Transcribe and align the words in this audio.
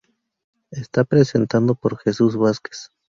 Está 0.71 1.03
presentado 1.03 1.75
por 1.75 1.95
Jesús 1.99 2.35
Vázquez. 2.35 2.89